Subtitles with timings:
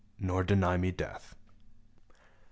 [0.29, 1.35] —Nor deny me death!